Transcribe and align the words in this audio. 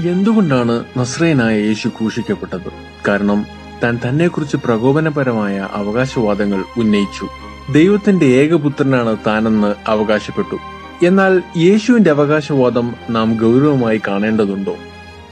എന്തുകൊണ്ടാണ് 0.00 0.84
നസ്രയനായ 0.98 1.60
യേശു 1.60 1.88
ക്രൂശിക്കപ്പെട്ടത്? 1.88 2.72
കാരണം 3.08 3.46
താൻ 3.84 4.00
തന്നെക്കുറിച്ച് 4.08 4.56
പ്രകോപനപരമായ 4.56 5.68
അവകാശവാദങ്ങൾ 5.72 6.64
ഉന്നയിച്ചു. 6.76 7.28
ദൈവത്തിന്റെ 7.72 8.26
ഏകപുത്രനാണ് 8.26 9.16
താനെന്ന് 9.26 9.74
അവകാശപ്പെട്ടു. 9.88 10.56
എന്നാൽ 11.06 11.42
യേശുവിന്റെ 11.56 12.10
അവകാശവാദം 12.10 12.94
നാം 13.10 13.36
ഗൗരവമായി 13.36 14.00
കാണേണ്ടതുണ്ടോ? 14.08 14.76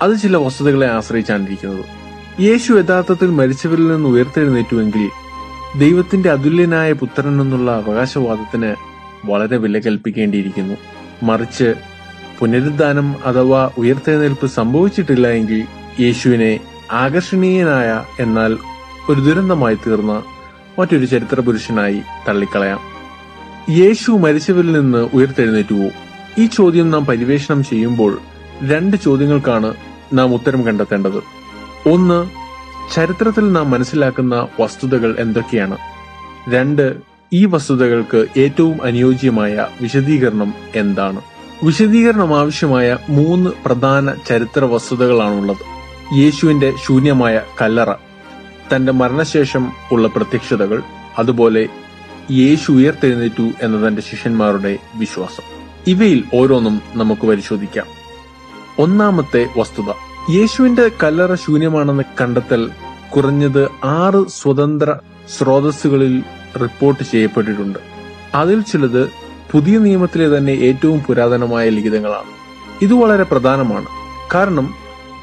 അത് 0.02 0.18
ചില 0.18 0.36
വസ്തുതകളെ 0.36 0.90
ആശ്രയിച്ചാണിരിക്കുന്നത്. 0.90 1.84
യേശു 2.42 2.72
യഥാർത്ഥത്തിൽ 2.72 3.26
മരിച്ചവരിൽ 3.26 3.88
നിന്ന് 3.88 4.08
ഉയർത്തെഴുന്നേറ്റുവെങ്കിൽ 4.08 5.10
ദൈവത്തിന്റെ 5.78 6.30
അതുല്യനായ 6.30 6.92
പുത്രൻ 6.92 7.40
എന്നുള്ള 7.40 7.70
അവകാശവാദത്തിന് 7.70 8.74
വളരെ 9.24 9.56
വില 9.56 9.78
കൽപ്പിക്കേണ്ടിയിരിക്കുന്നു. 9.78 10.74
മറിച്ച് 11.22 11.74
പുനരുദ്ധാനം 12.42 13.16
അഥവാ 13.24 13.70
ഉയർത്തെഴുന്നേൽപ്പ് 13.78 14.46
സംഭവിച്ചിട്ടില്ല 14.46 15.28
എങ്കിൽ 15.28 15.64
യേശുവിനെ 16.00 16.60
ആകർഷണീയനായ 16.92 18.04
എന്നാൽ 18.20 18.58
ഒരു 19.08 19.20
ദുരന്തമായി 19.20 19.74
തീർന്ന 19.74 20.22
മറ്റൊരു 20.78 21.06
ചരിത്ര 21.06 21.40
പുരുഷനായി 21.40 22.02
തള്ളിക്കളയാം. 22.28 22.80
യേശു 23.70 24.10
മരിച്ചവരിൽ 24.10 24.72
നിന്ന് 24.72 25.08
ഉയർത്തെഴുന്നേറ്റുവോ? 25.14 25.90
ഈ 26.38 26.46
ചോദ്യം 26.46 26.90
നാം 26.90 27.06
പരിവേഷണം 27.06 27.64
ചെയ്യുമ്പോൾ 27.64 28.18
രണ്ട് 28.70 28.96
ചോദ്യങ്ങൾക്കാണ് 28.96 29.74
നാം 30.12 30.34
ഉത്തരം 30.34 30.66
കണ്ടെത്തേണ്ടത്. 30.66 31.22
ഒന്ന് 31.88 32.30
ചരിത്രത്തിൽ 32.94 33.52
നാം 33.52 33.70
മനസ്സിലാക്കുന്ന 33.70 34.48
വസ്തുതകൾ 34.60 35.16
എന്തൊക്കെയാണ്? 35.18 35.78
രണ്ട് 36.48 36.96
ഈ 37.32 37.44
വസ്തുതകൾക്ക് 37.44 38.26
ഏറ്റവും 38.36 38.82
അനുയോജ്യമായ 38.82 39.66
വിശദീകരണം 39.80 40.54
എന്താണ്? 40.74 41.31
വിശദീകരണം 41.62 42.38
ആവശ്യമായ 42.38 42.98
മൂന്ന് 43.08 43.50
പ്രധാന 43.64 44.14
ചരിത്ര 44.28 44.64
വസ്തുതകളാണുള്ളത്. 44.64 45.56
യേശുവിന്റെ 46.18 46.72
ശൂന്യമായ 46.86 47.42
കല്ലറ 47.62 47.92
തന്റെ 48.74 48.92
മരണശേഷം 48.92 49.72
ഉള്ള 49.92 50.08
പ്രത്യക്ഷതകൾ 50.08 50.82
അതുപോലെ 51.18 51.68
യേശു 52.30 52.72
ഉയർത്തെഴുന്നേറ്റു 52.72 53.50
എന്ന 53.62 53.88
തന്റെ 53.88 54.02
ശിഷ്യന്മാരുടെ 54.02 54.78
വിശ്വാസം. 54.94 55.42
ഇവയിൽ 55.86 56.24
ഓരോന്നും 56.34 56.82
നമുക്ക് 56.94 57.26
പരിശോധിക്കാം. 57.26 57.86
ഒന്നാമത്തെ 58.78 59.46
വസ്തുത 59.56 59.92
യേശുവിന്റെ 60.30 60.90
കല്ലറ 61.02 61.34
ശൂന്യമാണെന്ന് 61.34 62.02
കണ്ടെത്തൽ 62.20 62.70
കുറഞ്ഞത് 63.16 63.68
ആറ് 63.84 64.28
സ്വതന്ത്ര 64.28 64.96
സ്രോതസ്സുകളിൽ 65.38 66.22
റിപ്പോർട്ട് 66.62 67.02
ചെയ്യപ്പെട്ടിട്ടുണ്ട്. 67.02 67.78
അതിൽ 68.34 68.60
ചിലത് 68.60 69.21
പുതിയ 69.52 69.78
നിയമത്തിലെ 69.78 70.38
തന്നെ 70.38 70.52
ഏറ്റവും 70.52 71.00
പുരാതനമായ 71.00 71.68
ലിഖിതങ്ങളാണ്. 71.68 72.30
ഇത് 72.82 72.94
വളരെ 72.94 73.22
പ്രധാനമാണ്. 73.22 73.86
കാരണം 74.34 74.74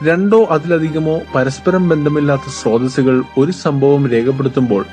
രണ്ടോ 0.03 0.45
അതിലധികമോ 0.45 1.19
പരസ്പരം 1.35 1.89
ബന്ധമില്ലാത്ത 1.89 2.41
സ്രോതസ്സുകൾ 2.61 3.23
ഒരു 3.37 3.51
സംഭവം 3.51 4.07
രേഖപ്പെടുത്തുമ്പോൾ 4.07 4.85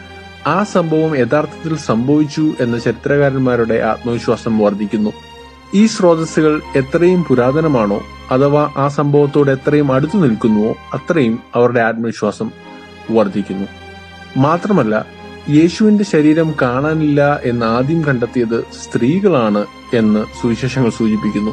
ആ 0.46 0.64
സംഭവം 0.64 1.16
യഥാർത്ഥത്തിൽ 1.16 1.76
സംഭവിച്ചു 1.76 2.54
എന്ന 2.60 2.78
ചരിത്രകാരന്മാരുടെ 2.78 3.74
ആത്മവിശ്വാസം 3.74 4.58
വർദ്ധിക്കുന്നു. 4.58 5.12
ഈ 5.74 5.86
സ്രോതസ്സുകൾ 5.86 6.62
എത്രയും 6.76 7.24
പുരാതനമാണോ 7.24 8.02
അഥവാ 8.30 8.70
ആ 8.76 8.88
സംഭവത്തോട് 8.88 9.50
എത്രയും 9.50 9.92
അടുത്തു 9.92 10.16
നിൽക്കുന്നുവോ 10.16 10.74
അത്രയും 10.94 11.38
അവരുടെ 11.54 11.80
ആത്മവിശ്വാസം 11.80 12.50
വർദ്ധിക്കുന്നു. 13.10 13.66
മാത്രമല്ല 14.36 15.15
യേശുവിന്റെ 15.50 16.04
ശരീരം 16.04 16.54
കാണാനില്ല 16.62 17.40
എന്ന് 17.44 17.66
ആദ്യം 17.66 18.04
കണ്ടെത്തിയത് 18.04 18.64
സ്ത്രീകളാണ് 18.82 19.66
എന്ന് 19.94 20.24
സുവിശേഷങ്ങൾ 20.42 20.90
സൂചിപ്പിക്കുന്നു. 20.90 21.50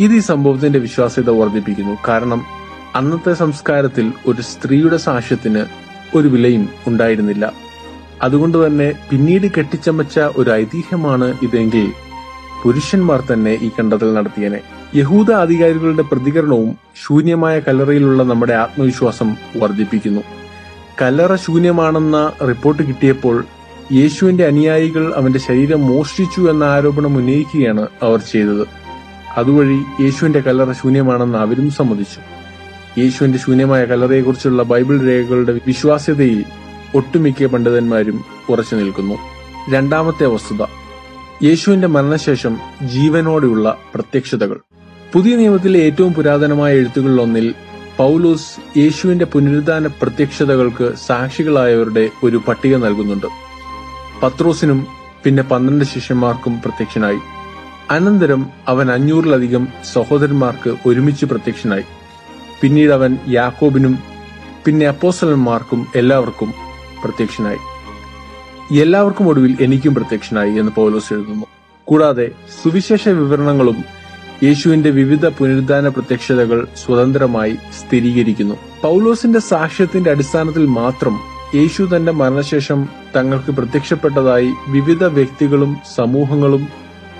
ഇത് 0.00 0.12
ഈ 0.12 0.18
സംഭവത്തിന്റെ 0.18 0.78
വിശ്വാസ്യത 0.78 1.30
വർദ്ധിപ്പിക്കുന്നു. 1.30 1.96
കാരണം 2.08 2.46
അന്നത്തെ 2.94 3.34
സംസ്കാരത്തിൽ 3.34 4.12
ഒരു 4.26 4.42
സ്ത്രീയുടെ 4.42 4.96
സാക്ഷ്യത്തിന് 4.96 5.64
ഒരു 6.14 6.28
വിലയും 6.28 6.68
ഉണ്ടായിരുന്നില്ല. 6.86 7.52
അതുകൊണ്ട് 8.22 8.66
തന്നെ 8.66 8.92
പിന്നീട് 9.10 9.46
കെട്ടിച്ചമച്ച 9.58 10.18
ഒരു 10.18 10.50
ഐതിഹ്യമാണ് 10.50 11.38
ഇതെങ്കിൽ 11.42 11.92
പുരുഷന്മാർ 12.62 13.22
തന്നെ 13.32 13.58
ഈ 13.62 13.70
കണ്ടെത്തൽ 13.78 14.14
നടത്തിയനെ. 14.14 14.60
യഹൂദ 14.94 15.30
അധികാരികളുടെ 15.30 16.02
പ്രതികരണവും 16.02 16.78
ശൂന്യമായ 17.06 17.60
കല്ലറയിലുള്ള 17.60 18.22
നമ്മുടെ 18.22 18.52
ആത്മവിശ്വാസം 18.52 19.36
വർദ്ധിപ്പിക്കുന്നു. 19.56 20.20
കല്ലറ 21.02 21.34
ശൂന്യമാണെന്ന 21.34 22.32
റിപ്പോർട്ട് 22.48 22.82
കിട്ടിയപ്പോൾ 22.82 23.44
യേശുവിന്റെ 23.92 24.46
അനുയായികൾ 24.46 25.14
അവന്റെ 25.16 25.38
ശരീരം 25.38 25.86
മോഷ്ടിച്ചു 25.86 26.40
എന്ന 26.40 26.64
ആരോപണം 26.64 27.16
ഉന്നയിക്കുകയാണ് 27.16 27.86
അവർ 28.02 28.18
ചെയ്തത്. 28.18 28.66
അതുവഴി 29.36 29.78
യേശുവിന്റെ 30.00 30.40
കല്ലറ 30.40 30.72
ശൂന്യമാണെന്ന് 30.72 31.38
അവരും 31.38 31.70
സമ്മതിച്ചു. 31.70 32.20
യേശുവിന്റെ 33.00 33.38
ശൂന്യമായ 33.38 33.84
കല്ലറയെക്കുറിച്ചുള്ള 33.84 34.62
ബൈബിൾ 34.62 35.06
രേഖകളുടെ 35.06 35.52
വിശ്വാസ്യതയിൽ 35.66 36.44
ഒട്ടുമിക്ക 36.94 37.46
പണ്ഡിതന്മാരും 37.46 38.24
ഉറച്ചു 38.50 38.76
നിൽക്കുന്നു. 38.76 39.14
രണ്ടാമത്തെ 39.72 40.26
വസ്തുത 40.26 40.66
യേശുവിന്റെ 41.44 41.88
മരണശേഷം 41.88 42.56
ജീവനോടെയുള്ള 42.82 43.76
പ്രത്യക്ഷതകൾ. 43.94 44.60
പുതിയ 45.12 45.36
നിയമത്തിലെ 45.36 45.80
ഏറ്റവും 45.80 46.14
പുരാതനമായ 46.14 46.74
എഴുത്തുകളിലൊന്നിൽ 46.74 47.54
പൗലോസ് 48.00 48.78
യേശുവിന്റെ 48.78 49.24
പുനരുദ്ധാന 49.24 49.86
പ്രത്യക്ഷതകൾക്ക് 49.86 50.92
സാക്ഷികളായവരുടെ 51.06 52.10
ഒരു 52.24 52.36
പട്ടിക 52.36 52.76
നൽകുന്നുണ്ട്. 52.76 53.26
പത്രോസിനും 54.22 54.86
പിന്നെ 55.24 55.42
പന്ത്രണ്ട് 55.42 55.84
ശിഷ്യന്മാർക്കും 55.84 56.62
പ്രത്യക്ഷനായി. 56.62 57.18
അനന്തരം 57.90 58.46
അവൻ 58.68 58.90
അഞ്ഞൂറിലധികം 58.90 59.68
സഹോദരന്മാർക്ക് 59.92 60.76
ഒരുമിച്ച് 60.86 61.26
പ്രത്യക്ഷനായി. 61.26 61.82
പിന്നീട് 62.60 62.90
അവൻ 62.90 63.18
യാക്കോബിനും 63.28 63.98
പിന്നെ 64.64 64.86
അപ്പോസലന്മാർക്കും 64.86 65.86
എല്ലാവർക്കും 65.96 66.54
പ്രത്യക്ഷനായി. 67.04 67.58
എല്ലാവർക്കും 68.80 69.28
ഒടുവിൽ 69.28 69.56
എനിക്കും 69.60 69.94
പ്രത്യക്ഷനായി 69.94 70.50
എന്ന് 70.50 70.72
പൗലോസ് 70.72 71.12
എഴുതുന്നു. 71.12 71.46
കൂടാതെ 71.84 72.30
സുവിശേഷ 72.62 73.08
വിവരണങ്ങളും 73.08 73.99
യേശുവിന്റെ 74.44 74.90
വിവിധ 74.90 75.26
പുനരുദ്ധാന 75.26 75.88
പ്രത്യക്ഷതകൾ 75.88 76.68
സ്വതന്ത്രമായി 76.86 77.50
സ്ഥിരീകരിക്കുന്നു. 77.50 78.54
പൗലോസിന്റെ 78.82 79.40
സാക്ഷ്യത്തിന്റെ 79.40 80.10
അടിസ്ഥാനത്തിൽ 80.10 80.66
മാത്രം 80.66 81.20
യേശു 81.54 81.88
തന്റെ 81.96 82.12
മരണശേഷം 82.12 82.88
തങ്ങൾക്ക് 83.16 83.52
പ്രത്യക്ഷപ്പെട്ടതായി 83.52 84.50
വിവിധ 84.68 85.04
വ്യക്തികളും 85.04 85.76
സമൂഹങ്ങളും 85.96 86.68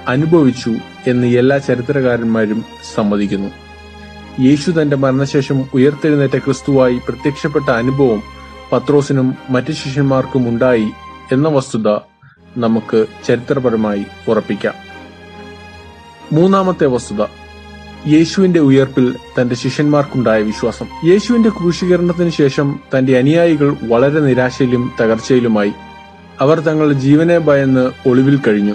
അനുഭവിച്ചു 0.08 0.74
എന്ന് 1.06 1.26
എല്ലാ 1.26 1.58
ചരിത്രകാരന്മാരും 1.58 2.64
സമ്മതിക്കുന്നു. 2.94 3.50
യേശു 4.40 4.70
തന്റെ 4.70 4.96
മരണശേഷം 4.96 5.64
ഉയർത്തെഴുന്നേറ്റ 5.74 6.38
ക്രിസ്തുവായി 6.38 6.98
പ്രത്യക്ഷപ്പെട്ട 6.98 7.70
അനുഭവം 7.70 8.22
പത്രോസിനും 8.72 9.34
മറ്റു 9.50 9.72
ശിഷ്യന്മാർക്കും 9.72 10.48
ഉണ്ടായി 10.48 10.86
എന്ന 11.32 11.48
വസ്തുത 11.48 11.88
നമുക്ക് 12.56 13.06
ചരിത്രപരമായി 13.28 14.04
ഉറപ്പിക്കാം. 14.28 14.89
മൂന്നാമത്തെ 16.32 16.86
വസ്തുത 16.86 17.26
യേശുവിന്റെ 18.08 18.60
ഉയർപ്പിൽ 18.60 19.16
തന്റെ 19.40 19.54
ശിഷ്യന്മാർക്കുണ്ടായ 19.54 20.42
വിശ്വാസം. 20.42 20.86
യേശുവിന്റെ 21.04 21.48
ക്രൂശീകരണത്തിന് 21.48 22.30
ശേഷം 22.30 22.80
തന്റെ 22.98 23.18
അനുയായികൾ 23.18 23.76
വളരെ 23.82 24.20
നിരാശയിലും 24.20 24.92
തകർച്ചയിലുമായി. 25.00 25.72
അവർ 26.40 26.60
തങ്ങളുടെ 26.60 26.94
ജീവനെ 26.94 27.38
ഭയന്ന് 27.38 27.90
ഒളിവിൽ 28.08 28.40
കഴിഞ്ഞു. 28.48 28.74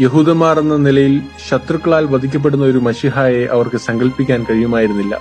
യഹൂദന്മാർ 0.00 0.58
എന്ന 0.58 0.76
നിലയിൽ 0.76 1.20
ശത്രുക്കളാൽ 1.48 2.06
വധിക്കപ്പെടുന്ന 2.06 2.64
ഒരു 2.64 2.78
മഷിഹായെ 2.78 3.46
അവർക്ക് 3.46 3.76
സങ്കല്പിക്കാൻ 3.76 4.46
കഴിയുമായിരുന്നില്ല. 4.50 5.18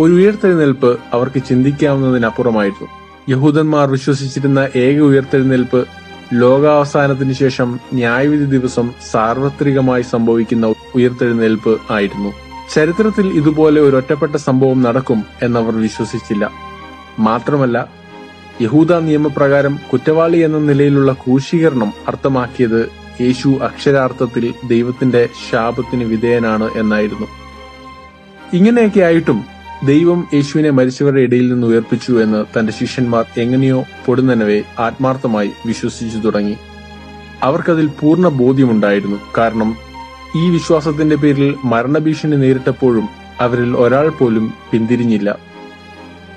ഒരു 0.00 0.12
ഉയർത്തെഴുന്നേൽപ്പ് 0.12 1.00
അവർക്ക് 1.12 1.42
ചിന്തിക്കാവുന്നതിനപ്പുറമായിരുന്നു. 1.48 2.88
യഹൂദന്മാർ 3.28 3.90
വിശ്വസിച്ചിരുന്ന 3.90 4.68
ഏക 4.76 5.00
ഉയർത്തെഴുന്നേൽപ്പ് 5.00 5.86
ലോകാവസാനത്തിന് 6.32 7.32
ശേഷം 7.32 7.78
ന്യായവിധി 7.92 8.44
ദിവസം 8.44 8.92
സാർവത്രികമായി 9.10 10.02
സംഭവിക്കുന്ന 10.02 10.66
ഉയർത്തെഴുന്നേൽപ്പ് 10.94 11.78
ആയിരുന്നു. 11.90 12.32
ചരിത്രത്തിൽ 12.74 13.26
ഇതുപോലെ 13.26 13.80
ഒരു 13.80 13.96
ഒറ്റപ്പെട്ട 13.96 14.36
സംഭവം 14.36 14.82
നടക്കും 14.82 15.24
എന്നവർ 15.42 15.76
വിശ്വസിച്ചില്ല. 15.76 16.50
മാത്രമല്ല 17.18 17.88
യഹൂദ 18.60 18.92
നിയമപ്രകാരം 18.92 19.78
കുറ്റവാളി 19.92 20.38
എന്ന 20.38 20.58
നിലയിലുള്ള 20.58 21.12
ക്രൂശീകരണം 21.12 21.92
അർത്ഥമാക്കിയത് 22.08 22.90
യേശു 23.20 23.48
അക്ഷരാർത്ഥത്തിൽ 23.48 24.54
ദൈവത്തിന്റെ 24.64 25.28
ശാപത്തിന് 25.50 26.04
വിധേയനാണ് 26.04 26.70
എന്നായിരുന്നു. 26.76 27.26
ഇങ്ങനെയൊക്കെ 28.52 29.00
ആയിട്ടും 29.00 29.44
ദൈവം 29.84 30.28
യേശുവിനെ 30.34 30.70
മരിച്ചവരുടെ 30.70 31.20
ഇടയിൽ 31.20 31.52
നിന്ന് 31.52 31.66
ഉയർപ്പിച്ചു 31.66 32.22
എന്ന് 32.22 32.58
തന്റെ 32.58 32.72
ശിഷ്യന്മാർ 32.72 33.24
എങ്ങനെയോ 33.36 33.84
പൊടുന്നനവെ 34.06 34.62
ആത്മാർത്ഥമായി 34.78 35.50
വിശ്വസിച്ചു 35.66 36.18
തുടങ്ങി. 36.18 36.56
അവർക്കതിൽ 37.42 37.86
പൂർണ 37.86 38.28
ബോധ്യമുണ്ടായിരുന്നു. 38.28 39.16
കാരണം 39.38 39.76
ഈ 40.36 40.50
വിശ്വാസത്തിന്റെ 40.50 41.16
പേരിൽ 41.16 41.56
മരണഭീഷണി 41.64 42.36
നേരിട്ടപ്പോഴും 42.36 43.08
അവരിൽ 43.40 43.76
ഒരാൾ 43.76 44.08
പോലും 44.08 44.52
പിന്തിരിഞ്ഞില്ല. 44.72 45.38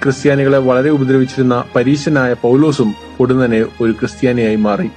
ക്രിസ്ത്യാനികളെ 0.04 0.58
വളരെ 0.58 0.90
ഉപദ്രവിച്ചിരുന്ന 0.90 1.64
പരീശനായ 1.76 2.34
പൗലോസും 2.34 2.96
പൊടുന്നനെ 3.18 3.66
ഒരു 3.82 3.92
ക്രിസ്ത്യാനിയായി 3.92 4.56
മാറി. 4.56 4.90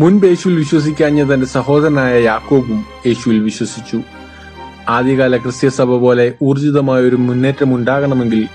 മുൻപ് 0.00 0.26
യേശുവിൽ 0.26 0.56
വിശ്വസിക്കാഞ്ഞ 0.56 1.34
തന്റെ 1.34 1.46
സഹോദരനായ 1.46 2.22
യാക്കോബും 2.22 2.84
യേശുവിൽ 3.06 3.38
വിശ്വസിച്ചു. 3.38 4.02
ആദ്യകാല 4.88 5.36
ക്രിസ്ത്യ 5.36 5.68
സഭ 5.68 5.84
പോലെ 5.84 6.32
ഊർജിതമായ 6.42 7.02
ഒരു 7.02 7.16
മുന്നേറ്റം 7.16 7.74
ഉണ്ടാകണമെങ്കിൽ 7.74 8.48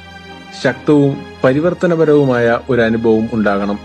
ശക്തവും 0.64 1.18
പരിവർത്തനപരവുമായ 1.44 2.60
ഒരു 2.70 2.82
അനുഭവം 2.82 3.30
ഉണ്ടാകണം. 3.34 3.80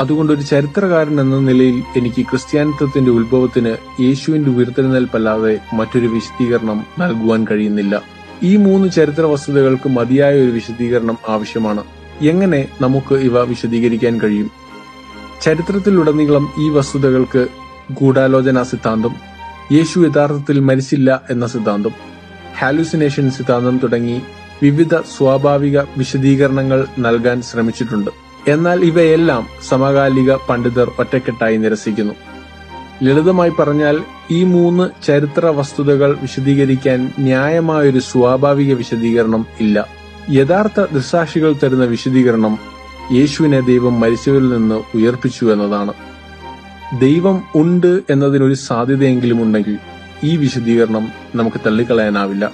അതുകൊണ്ട് 0.00 0.32
ഒരു 0.32 0.40
ചരിത്രകാരൻ 0.40 1.20
എന്ന 1.20 1.38
നിലയിൽ 1.38 1.82
എനിക്ക് 1.96 2.22
ക്രിസ്ത്യാനിത്വത്തിന്റെ 2.22 3.10
ഉത്ഭവത്തിന് 3.10 4.02
യേശുവിന്റെ 4.02 4.50
ഉയർത്തെഴുന്നേൽപ്പല്ലാതെ 4.50 5.58
മറ്റൊരു 5.72 6.06
വിശദീകരണം 6.06 6.86
നൽകുവാൻ 6.98 7.46
കഴിയുന്നില്ല. 7.50 8.02
ഈ 8.42 8.56
മൂന്ന് 8.56 8.88
ചരിത്ര 8.88 9.20
വസ്തുതകൾക്ക് 9.20 9.88
മതിയായ 9.88 10.40
ഒരു 10.40 10.50
വിശദീകരണം 10.50 11.18
ആവശ്യമാണ്. 11.28 11.84
എങ്ങനെ 12.22 12.68
നമുക്ക് 12.80 13.14
ഇവ 13.14 13.42
വിശദീകരിക്കാൻ 13.42 14.20
കഴിയും? 14.20 14.50
ചരിത്രത്തിലുടനീളം 15.42 16.48
ഈ 16.58 16.68
വസ്തുതകൾക്ക് 16.68 17.46
ഗൂഢാലോചനാ 17.92 18.62
സിദ്ധാന്തം 18.62 19.35
യേശു 19.72 20.00
യഥാർത്ഥത്തിൽ 20.00 20.60
മരിച്ചില്ല 20.60 21.22
എന്ന 21.30 21.46
സിദ്ധാന്തം. 21.46 21.90
ഹാലുസിനേഷൻ 22.58 23.30
സിദ്ധാന്തം 23.30 23.78
തുടങ്ങി 23.78 24.22
വിവിധ 24.62 24.96
സ്വാഭാവിക 24.96 25.80
വിശദീകരണങ്ങൾ 25.80 26.86
നൽകാൻ 26.98 27.42
ശ്രമിച്ചിട്ടുണ്ട്. 27.42 28.10
എന്നാൽ 28.48 28.80
ഇവയെല്ലാം 28.80 29.46
സമകാലിക 29.68 30.34
പണ്ഡിതർ 30.34 30.92
ഒറ്റക്കെട്ടായി 30.98 31.56
നിരസിക്കുന്നു. 31.56 32.14
ലളിതമായി 33.02 33.50
പറഞ്ഞാൽ 33.50 34.00
ഈ 34.30 34.44
മൂന്ന് 34.44 35.06
ചരിത്ര 35.06 35.46
വസ്തുതകൾ 35.46 36.18
വിശദീകരിക്കാൻ 36.22 37.12
ന്യായമായൊരു 37.18 37.98
സ്വാഭാവിക 37.98 38.74
വിശദീകരണം 38.74 39.46
ഇല്ല. 39.60 39.86
യഥാർത്ഥ 40.30 40.80
ദൃസാക്ഷികൾ 40.80 41.54
തരുന്ന 41.62 41.84
വിശദീകരണം 41.84 42.58
യേശുവിനെ 43.12 43.60
ദൈവം 43.60 44.00
മരിച്ചവരിൽ 44.00 44.48
നിന്ന് 44.48 44.96
ഉയർപ്പിച്ചു 44.96 45.46
എന്നതാണ്. 45.46 45.92
ദൈവം 46.92 47.42
ഉണ്ട് 47.54 48.00
എന്നതിനൊരു 48.10 48.54
സാധ്യതയെങ്കിലും 48.54 49.42
ഉണ്ടെങ്കിൽ 49.42 49.78
ഈ 50.24 50.36
വിശദീകരണം 50.36 51.08
നമുക്ക് 51.34 51.60
തള്ളിക്കളയാനാവില്ല. 51.66 52.52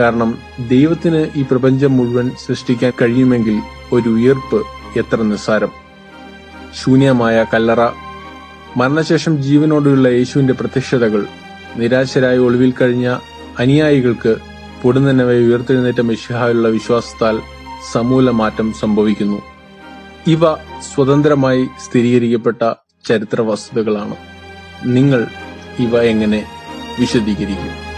കാരണം 0.00 0.38
ദൈവത്തിന് 0.68 1.26
ഈ 1.36 1.42
പ്രപഞ്ചം 1.42 1.96
മുഴുവൻ 1.96 2.30
സൃഷ്ടിക്കാൻ 2.30 2.92
കഴിയുമെങ്കിൽ 3.02 3.60
ഒരു 3.92 4.08
ഉയർപ്പ് 4.08 4.66
എത്ര 4.98 5.22
നിസ്സാരം. 5.22 5.68
ശൂന്യമായ 6.82 7.46
കല്ലറ 7.54 7.80
മരണശേഷം 8.76 9.42
ജീവനോടുള്ള 9.42 10.08
യേശുവിന്റെ 10.08 10.54
പ്രത്യക്ഷതകൾ 10.54 11.26
നിരാശരായ 11.76 12.38
ഒളിവിൽ 12.38 12.72
കഴിഞ്ഞ 12.80 13.18
അനുയായികൾക്ക് 13.58 14.36
പൊടുന്നനവെ 14.82 15.34
ഉയർത്തെഴുന്നേറ്റ 15.34 16.00
മിഷിഹായുള്ള 16.00 16.68
വിശ്വാസത്താൽ 16.68 17.40
സമൂല 17.92 18.30
മാറ്റം 18.30 18.72
സംഭവിക്കുന്നു. 18.80 19.42
ഇവ 20.26 20.54
സ്വതന്ത്രമായി 20.80 21.64
സ്ഥിരീകരിക്കപ്പെട്ട 21.64 22.62
ചരിത്ര 23.04 23.40
വസ്തുതകളാണ് 23.40 24.16
നിങ്ങൾ 24.84 25.26
ഇവ 25.78 26.02
എങ്ങനെ 26.02 26.40
വിശദീകരിക്കും? 27.00 27.89